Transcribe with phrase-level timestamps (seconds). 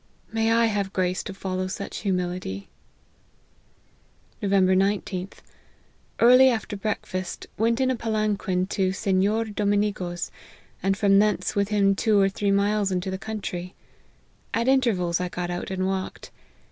[0.31, 2.69] May I have grace to follow such humility
[4.41, 4.49] !""Nov.
[4.51, 5.33] 19//Z.
[6.19, 10.31] Early after breakfast went in a palanquin to Sennor Dominigo's,
[10.81, 13.75] and from thence with him two or three miles into the country:
[14.55, 16.31] at intervals I got out and walked.